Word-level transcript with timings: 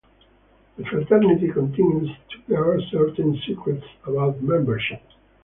The 0.77 0.83
fraternity 0.85 1.51
continues 1.51 2.09
to 2.31 2.39
guard 2.51 2.81
certain 2.89 3.39
secrets 3.45 3.85
about 4.03 4.41
membership. 4.41 5.03